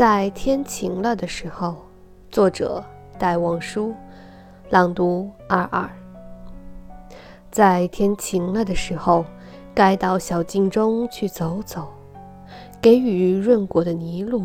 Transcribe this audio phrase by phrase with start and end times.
[0.00, 1.76] 在天晴了的时候，
[2.30, 2.82] 作者
[3.18, 3.92] 戴望舒，
[4.70, 5.86] 朗读二二。
[7.50, 9.26] 在天晴了的时候，
[9.74, 11.86] 该到小径中去走走，
[12.80, 14.44] 给雨润过的泥路，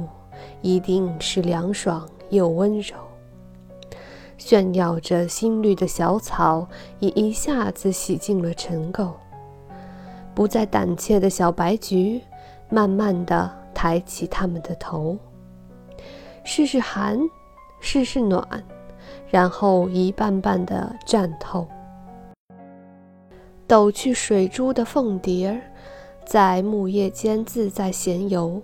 [0.60, 2.94] 一定是凉爽又温柔。
[4.38, 6.68] 炫耀着新绿的小草，
[7.00, 9.10] 已一下子洗净了尘垢。
[10.34, 12.22] 不再胆怯的小白菊，
[12.68, 15.18] 慢慢地抬起它们的头。
[16.46, 17.20] 试试寒，
[17.82, 18.48] 试试暖，
[19.28, 21.68] 然后一瓣瓣的绽透。
[23.68, 25.60] 抖去水珠的凤蝶儿，
[26.24, 28.62] 在木叶间自在闲游，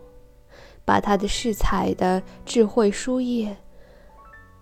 [0.86, 3.58] 把它的饰彩的智慧书页，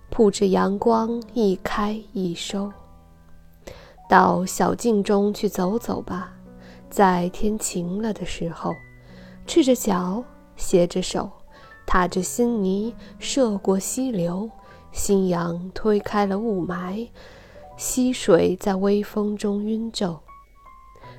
[0.10, 2.72] 铺着阳光一开一收。
[4.10, 6.34] 到小径中去走走吧，
[6.90, 8.74] 在天晴了的时候，
[9.46, 10.24] 赤着脚，
[10.56, 11.30] 携着手。
[11.90, 14.48] 踏着新泥，涉过溪流，
[14.92, 17.10] 新阳推开了雾霾，
[17.78, 20.20] 溪水在微风中晕皱。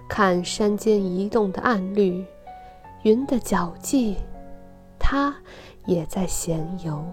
[0.09, 2.25] 看山间移动的暗绿，
[3.03, 4.19] 云的脚迹，
[4.97, 5.35] 它
[5.87, 7.05] 也在闲游。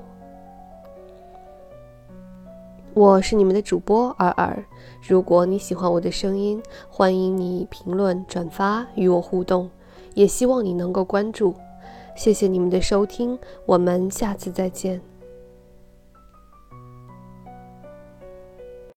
[2.93, 4.63] 我是你们的主播尔尔，
[5.01, 6.61] 如果你喜欢我的声音，
[6.91, 9.67] 欢迎你评论、转发与我互动，
[10.13, 11.55] 也希望你能够关注。
[12.17, 14.99] 谢谢你们的收听，我们下次再见。